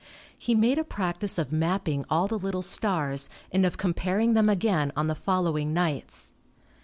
[0.35, 4.49] He made a practice of map ping all the little stars and of comparing them
[4.49, 6.33] again on the following nights.